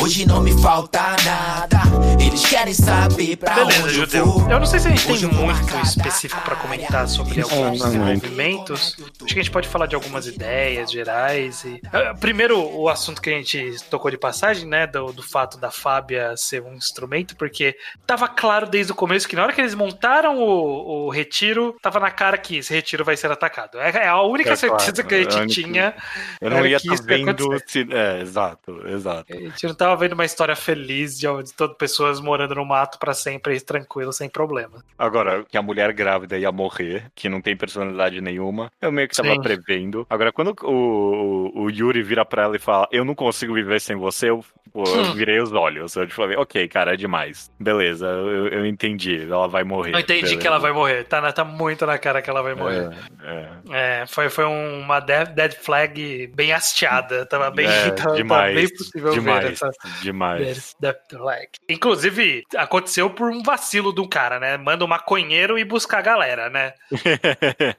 [0.02, 1.80] Hoje não me falta nada.
[2.26, 4.26] Eles querem saber pra Beleza, onde Judeu.
[4.26, 4.50] eu vou.
[4.50, 8.96] Eu não sei se a gente tem muito específico para comentar sobre alguns desenvolvimentos.
[8.98, 11.66] Acho que a gente pode falar de algumas ideias gerais.
[11.66, 11.82] E...
[11.92, 14.88] Eh, primeiro, o assunto que a gente tocou de passagem, né?
[14.88, 17.76] Do, do fato da Fábia ser um instrumento, porque
[18.08, 22.00] tava claro desde o começo que na hora que eles montaram o, o retiro, tava
[22.00, 23.78] na cara que esse retiro vai ser atacado.
[23.80, 25.94] É, é a única é certeza claro, que a gente tinha.
[26.40, 27.62] Eu não ia estar tá vendo.
[27.68, 27.86] Se...
[27.92, 29.34] É, exato, exato.
[29.34, 33.00] A gente não tava vendo uma história feliz de, de todas pessoas morando no mato
[33.00, 34.84] para sempre, tranquilo, sem problema.
[34.98, 39.16] Agora, que a mulher grávida ia morrer, que não tem personalidade nenhuma, eu meio que
[39.16, 39.42] tava Sim.
[39.42, 40.06] prevendo.
[40.10, 43.80] Agora, quando o, o, o, Yuri vira pra ela e fala, eu não consigo viver
[43.82, 45.14] sem você, eu, pô, eu hum.
[45.14, 45.96] virei os olhos.
[45.96, 47.52] Eu falei, ok, cara, é demais.
[47.60, 49.94] Beleza, eu, eu entendi, ela vai morrer.
[49.94, 50.38] Eu entendi beleza.
[50.38, 51.04] que ela vai morrer.
[51.06, 52.90] Tá, tá muito na cara que ela vai morrer.
[53.24, 54.02] É, é.
[54.02, 57.26] é foi, foi uma dead, dead flag bem hasteada.
[57.26, 60.76] Tava bem, é, tava, demais, tava bem possível demais, ver essa, demais.
[61.10, 61.50] Flag.
[61.70, 64.58] Inclusive, aconteceu por um vacilo do cara, né?
[64.58, 66.74] Manda um maconheiro e buscar a galera, né?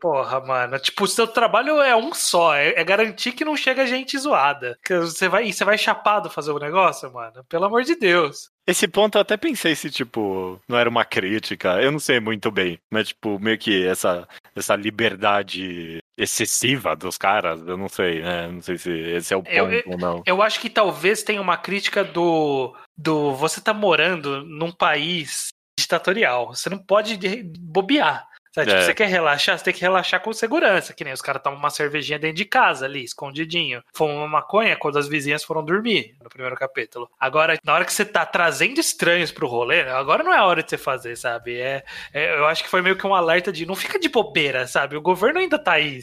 [0.00, 0.78] Porra, mano.
[0.78, 2.54] Tipo, o seu trabalho é um só.
[2.54, 4.78] É, é, garantir que não chega gente zoada.
[4.84, 7.44] Que você vai, você vai chapado fazer o negócio, mano.
[7.44, 8.50] Pelo amor de Deus.
[8.68, 11.80] Esse ponto eu até pensei se, tipo, não era uma crítica.
[11.80, 12.78] Eu não sei muito bem.
[12.90, 18.46] Mas, tipo, meio que essa, essa liberdade excessiva dos caras, eu não sei, né?
[18.48, 20.22] Não sei se esse é o ponto eu, eu, ou não.
[20.26, 22.76] Eu acho que talvez tenha uma crítica do.
[22.94, 25.48] do você tá morando num país
[25.80, 26.54] ditatorial.
[26.54, 27.16] Você não pode
[27.58, 28.28] bobear.
[28.58, 28.70] Sabe?
[28.70, 28.84] Tipo, é.
[28.84, 31.70] você quer relaxar, você tem que relaxar com segurança, que nem os caras tomam uma
[31.70, 33.82] cervejinha dentro de casa ali, escondidinho.
[33.92, 37.08] Fumam uma maconha quando as vizinhas foram dormir, no primeiro capítulo.
[37.18, 40.62] Agora, na hora que você tá trazendo estranhos pro rolê, agora não é a hora
[40.62, 41.56] de você fazer, sabe?
[41.56, 44.66] É, é eu acho que foi meio que um alerta de não fica de bobeira,
[44.66, 44.96] sabe?
[44.96, 46.00] O governo ainda tá aí.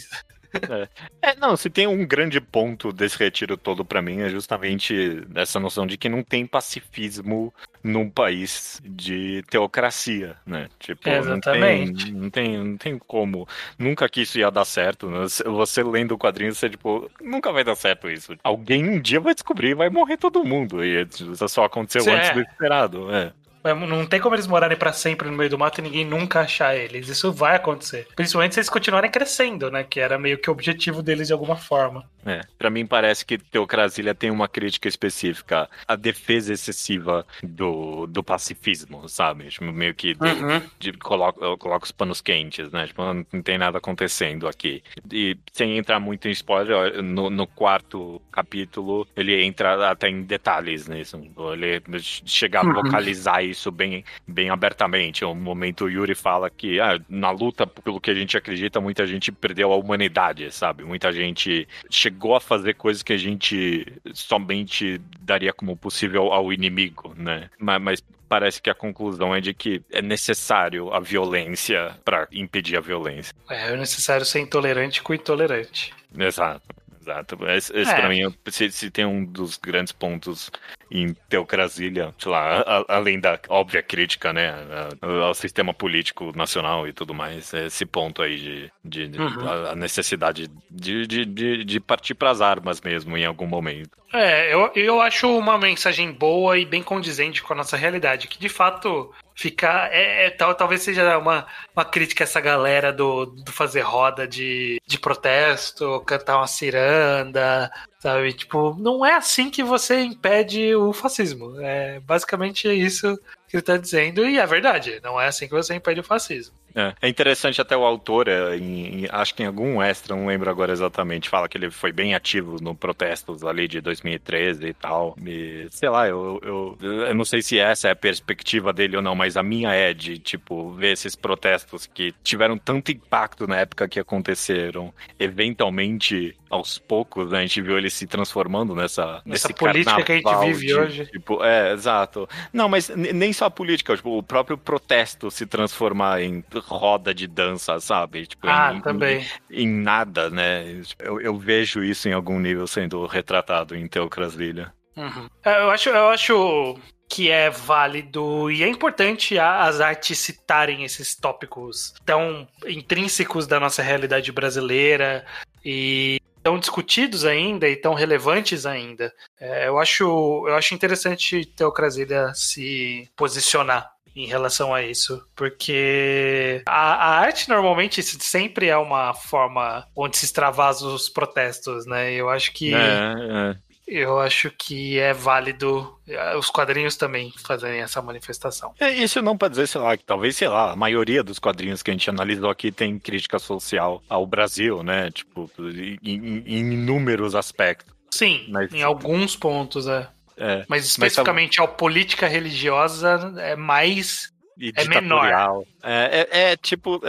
[1.22, 1.32] É.
[1.32, 1.36] é.
[1.36, 5.86] não, se tem um grande ponto desse retiro todo para mim é justamente essa noção
[5.86, 10.68] de que não tem pacifismo num país de teocracia, né?
[10.80, 12.12] Tipo, Exatamente.
[12.12, 13.48] Não tem, não tem, não tem como.
[13.78, 15.08] Nunca que isso ia dar certo.
[15.08, 15.26] Né?
[15.46, 18.36] Você lendo o quadrinho, você, tipo, nunca vai dar certo isso.
[18.44, 20.84] Alguém um dia vai descobrir e vai morrer todo mundo.
[20.84, 22.34] E isso só aconteceu antes é.
[22.34, 23.14] do esperado.
[23.14, 23.32] É.
[23.74, 26.76] Não tem como eles morarem para sempre no meio do mato e ninguém nunca achar
[26.76, 27.08] eles.
[27.08, 28.08] Isso vai acontecer.
[28.16, 29.84] Principalmente se eles continuarem crescendo, né?
[29.84, 32.04] Que era meio que o objetivo deles de alguma forma.
[32.26, 38.24] É, pra mim parece que Teocrasilha tem uma crítica específica à defesa excessiva do, do
[38.24, 39.48] pacifismo, sabe?
[39.50, 40.62] Tipo, meio que do, uhum.
[40.80, 42.88] de, coloca, coloca os panos quentes, né?
[42.88, 44.84] Tipo, não, tem nada acontecendo aqui.
[45.12, 50.88] E sem entrar muito em spoiler, no, no quarto capítulo ele entra até em detalhes
[50.88, 51.22] nisso.
[51.54, 52.74] Ele chega a uhum.
[52.74, 55.26] vocalizar isso bem, bem abertamente.
[55.26, 59.06] Um momento o Yuri fala que ah, na luta pelo que a gente acredita, muita
[59.06, 60.84] gente perdeu a humanidade, sabe?
[60.84, 67.14] Muita gente chegou a fazer coisas que a gente somente daria como possível ao inimigo,
[67.18, 67.50] né?
[67.60, 72.78] Mas, mas parece que a conclusão é de que é necessário a violência para impedir
[72.78, 73.34] a violência.
[73.50, 75.94] É, é necessário ser intolerante com o intolerante.
[76.18, 76.62] Exato.
[77.06, 77.38] Exato.
[77.48, 77.96] Esse, esse é.
[77.96, 80.52] pra mim, se, se, tem um dos grandes pontos
[80.90, 84.54] em Teocrasilha, sei lá, a, além da óbvia crítica, né,
[85.02, 89.48] ao sistema político nacional e tudo mais, é esse ponto aí de, de uhum.
[89.48, 93.92] a, a, necessidade de, de, de, de partir para as armas mesmo em algum momento.
[94.12, 98.40] É, eu, eu acho uma mensagem boa e bem condizente com a nossa realidade, que
[98.40, 99.92] de fato ficar.
[99.94, 101.46] É, é, tal, talvez seja uma,
[101.76, 107.72] uma crítica a essa galera do, do fazer roda de, de protesto, cantar uma ciranda,
[108.06, 108.34] Sabe?
[108.34, 111.60] Tipo, não é assim que você impede o fascismo.
[111.60, 115.74] É basicamente isso que ele tá dizendo, e é verdade, não é assim que você
[115.74, 116.54] impede o fascismo.
[116.76, 120.28] É, é interessante até o autor, é, em, em, acho que em algum extra, não
[120.28, 124.74] lembro agora exatamente, fala que ele foi bem ativo no protestos ali de 2013 e
[124.74, 125.16] tal.
[125.26, 129.02] E, sei lá, eu, eu, eu não sei se essa é a perspectiva dele ou
[129.02, 133.60] não, mas a minha é de, tipo, ver esses protestos que tiveram tanto impacto na
[133.60, 139.54] época que aconteceram, eventualmente, aos poucos, né, a gente viu ele se transformando nessa, nessa
[139.54, 141.06] política que a gente vive de, hoje.
[141.08, 142.28] Tipo, é, exato.
[142.52, 147.28] Não, mas nem só a política, tipo, o próprio protesto se transformar em roda de
[147.28, 148.28] dança, sabe?
[148.28, 149.26] Tipo, ah, em, também.
[149.50, 150.82] Em, em, nada, né?
[151.00, 154.74] Eu, eu, vejo isso em algum nível sendo retratado em Teocrasvilha.
[154.96, 155.30] Uhum.
[155.44, 161.16] É, eu acho, eu acho que é válido e é importante as artes citarem esses
[161.16, 165.26] tópicos tão intrínsecos da nossa realidade brasileira
[165.64, 169.12] e tão discutidos ainda e tão relevantes ainda.
[169.40, 170.04] É, eu acho
[170.48, 178.02] eu acho interessante Teocrasília se posicionar em relação a isso, porque a, a, arte normalmente
[178.02, 182.14] sempre é uma forma onde se extravasa os protestos, né?
[182.14, 183.56] Eu acho que é, é.
[183.88, 188.74] Eu acho que é válido eh, os quadrinhos também fazerem essa manifestação.
[188.80, 191.84] É, isso não para dizer, sei lá, que talvez, sei lá, a maioria dos quadrinhos
[191.84, 195.12] que a gente analisou aqui tem crítica social ao Brasil, né?
[195.12, 197.94] Tipo, em, em inúmeros aspectos.
[198.10, 200.08] Sim, Mas, em alguns pontos, é.
[200.38, 204.34] É, mas especificamente mas, ao política religiosa é mais.
[204.76, 205.64] é menor.
[205.84, 207.02] É, é, é tipo.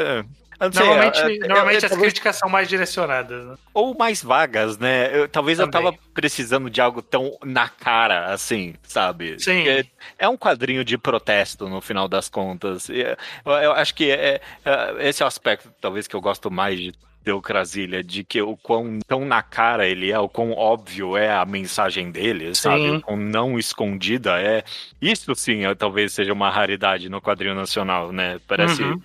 [0.58, 2.12] É, normalmente, sei, é, normalmente as talvez...
[2.12, 3.44] críticas são mais direcionadas.
[3.44, 3.54] Né?
[3.74, 5.16] Ou mais vagas, né?
[5.16, 5.80] Eu, talvez Também.
[5.80, 9.38] eu tava precisando de algo tão na cara, assim, sabe?
[9.38, 9.64] Sim.
[10.18, 12.88] É, um quadrinho de protesto, no final das contas.
[12.88, 14.40] Eu, eu acho que é,
[15.00, 16.94] esse é o aspecto, talvez, que eu gosto mais de
[17.26, 21.32] deu Crasília, de que o quão tão na cara ele é, o quão óbvio é
[21.32, 22.62] a mensagem dele, sim.
[22.62, 22.88] sabe?
[22.88, 24.62] O quão não escondida é.
[25.02, 28.38] Isso sim, talvez seja uma raridade no quadrinho nacional, né?
[28.46, 28.80] Parece.
[28.80, 29.02] Uhum.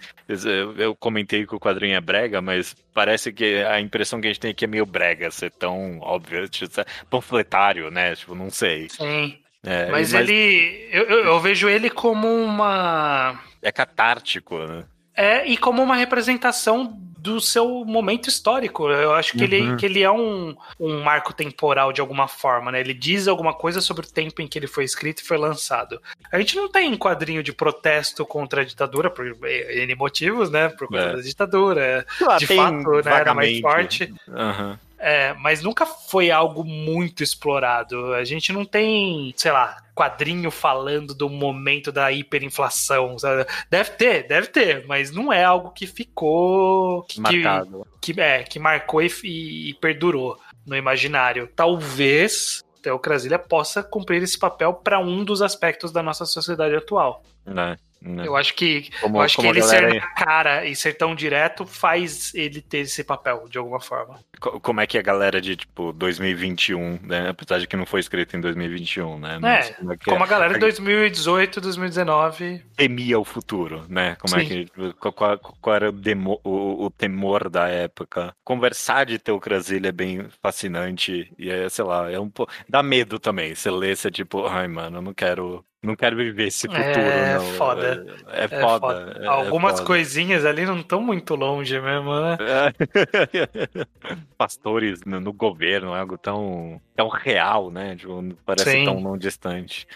[0.77, 4.39] Eu comentei que o quadrinho é brega, mas parece que a impressão que a gente
[4.39, 6.71] tem aqui é meio brega, ser tão óbvio, tipo,
[7.09, 8.15] panfletário, né?
[8.15, 8.87] Tipo, não sei.
[8.89, 9.39] Sim.
[9.63, 10.87] É, mas, mas, ele.
[10.91, 13.39] Eu, eu, vejo ele como uma.
[13.63, 14.83] É catártico, né?
[15.15, 18.89] É, e como uma representação do seu momento histórico.
[18.89, 19.43] Eu acho que, uhum.
[19.43, 22.79] ele, que ele é um, um marco temporal de alguma forma, né?
[22.79, 26.01] Ele diz alguma coisa sobre o tempo em que ele foi escrito e foi lançado.
[26.31, 30.69] A gente não tem quadrinho de protesto contra a ditadura por N motivos, né?
[30.69, 31.15] Por conta é.
[31.17, 32.05] da ditadura.
[32.19, 33.13] Lá, de fato, né?
[33.13, 34.11] Era mais forte.
[34.27, 34.77] Uhum.
[35.03, 38.13] É, mas nunca foi algo muito explorado.
[38.13, 43.17] A gente não tem, sei lá, quadrinho falando do momento da hiperinflação.
[43.17, 43.47] Sabe?
[43.67, 47.01] Deve ter, deve ter, mas não é algo que ficou.
[47.03, 47.87] Que, Marcado.
[47.99, 50.37] Que, é, que marcou e, e perdurou
[50.67, 51.49] no imaginário.
[51.55, 57.23] Talvez o Crasília possa cumprir esse papel para um dos aspectos da nossa sociedade atual.
[57.43, 57.75] Né?
[58.01, 58.25] Né?
[58.25, 61.67] Eu acho que, como, eu acho que ele ser na cara e ser tão direto
[61.67, 64.19] faz ele ter esse papel, de alguma forma.
[64.39, 67.29] Como é que a galera de, tipo, 2021, né?
[67.29, 69.39] Apesar de que não foi escrito em 2021, né?
[69.43, 70.23] É, como, é como é?
[70.23, 72.63] a galera de 2018, 2019...
[72.75, 74.15] Temia o futuro, né?
[74.15, 74.45] Como Sim.
[74.45, 74.93] é que...
[74.93, 78.33] Qual, qual era o, demo, o, o, temor da época.
[78.43, 82.51] Conversar de Teocrasilha é bem fascinante e é, sei lá, é um pouco...
[82.67, 83.53] Dá medo também.
[83.53, 87.35] Você lê, você tipo, ai, mano, eu não quero não quero viver esse futuro, é,
[87.35, 87.45] não.
[87.53, 88.05] Foda.
[88.27, 88.79] É, é, é foda.
[88.79, 89.19] foda.
[89.19, 89.85] É, Algumas foda.
[89.85, 92.37] coisinhas ali não estão muito longe mesmo, né?
[94.37, 97.95] Pastores no, no, governo, algo tão, tão real, né?
[97.95, 98.85] Tipo, parece Sim.
[98.85, 99.87] tão, tão distante.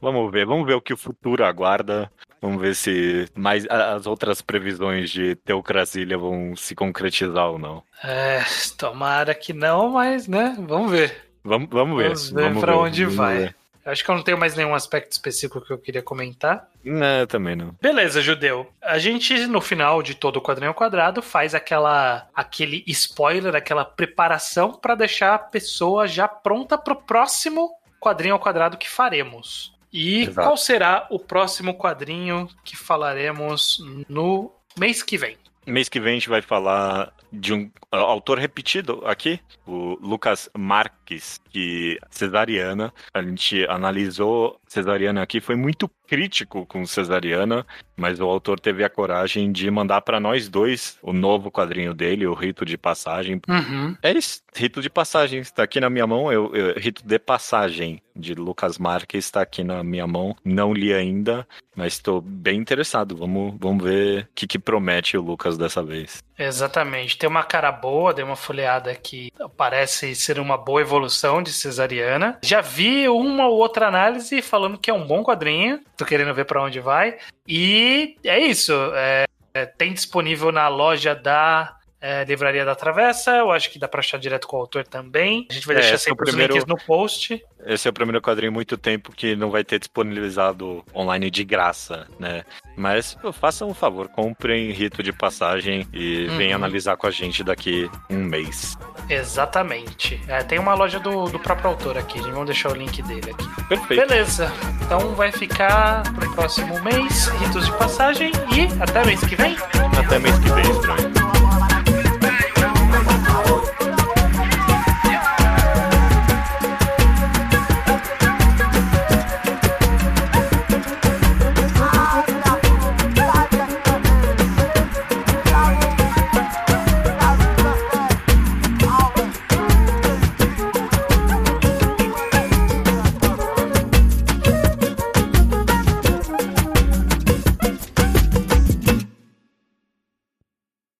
[0.00, 2.10] vamos ver, vamos ver o que o futuro aguarda.
[2.42, 7.82] Vamos ver se mais as outras previsões de Teocrasília vão se concretizar ou não.
[8.02, 8.42] É,
[8.76, 10.54] tomara que não, mas, né?
[10.58, 11.24] Vamos ver.
[11.42, 12.14] Vamos, vamos ver.
[12.32, 13.38] Vamos ver ver, onde vai.
[13.38, 13.56] Ver.
[13.84, 16.68] Acho que eu não tenho mais nenhum aspecto específico que eu queria comentar.
[16.82, 17.74] Não, também não.
[17.80, 18.70] Beleza, Judeu.
[18.80, 23.84] A gente, no final de todo o quadrinho ao quadrado, faz aquela aquele spoiler, aquela
[23.84, 27.70] preparação para deixar a pessoa já pronta pro próximo
[28.00, 29.74] quadrinho ao quadrado que faremos.
[29.92, 30.48] E Exato.
[30.48, 35.38] qual será o próximo quadrinho que falaremos no mês que vem?
[35.66, 41.40] Mês que vem a gente vai falar de um autor repetido aqui, o Lucas Marques,
[41.50, 42.92] que Cesariana.
[43.12, 47.66] A gente analisou Cesariana aqui, foi muito crítico com Cesariana,
[47.96, 52.26] mas o autor teve a coragem de mandar para nós dois o novo quadrinho dele,
[52.26, 53.40] o Rito de Passagem.
[53.48, 53.96] Uhum.
[54.02, 55.40] É isso, Rito de Passagem.
[55.40, 59.64] Está aqui na minha mão, é o Rito de Passagem de Lucas Marques está aqui
[59.64, 60.36] na minha mão.
[60.44, 63.16] Não li ainda, mas estou bem interessado.
[63.16, 66.22] Vamos, vamos ver o que, que promete o Lucas dessa vez.
[66.38, 67.16] Exatamente.
[67.16, 72.38] Tem uma cara boa, dei uma folheada que parece ser uma boa evolução de Cesariana.
[72.42, 75.80] Já vi uma ou outra análise falando que é um bom quadrinho.
[75.96, 77.18] Tô querendo ver para onde vai.
[77.46, 78.72] E é isso.
[78.94, 83.30] É, é, tem disponível na loja da é, Livraria da Travessa.
[83.30, 85.46] Eu acho que dá pra achar direto com o autor também.
[85.50, 87.42] A gente vai é, deixar é sempre é primeiro, os links no post.
[87.64, 92.06] Esse é o primeiro quadrinho muito tempo que não vai ter disponibilizado online de graça,
[92.20, 92.44] né?
[92.76, 96.36] Mas façam um favor, comprem Rito de Passagem e uhum.
[96.36, 98.76] venham analisar com a gente daqui um mês.
[99.08, 100.20] Exatamente.
[100.28, 103.64] É, tem uma loja do, do próprio autor aqui, vamos deixar o link dele aqui.
[103.66, 104.06] Perfeito.
[104.06, 104.52] Beleza.
[104.82, 109.56] Então vai ficar pro próximo mês, Ritos de Passagem e até mês que vem.
[109.98, 111.43] Até mês que vem, estranho.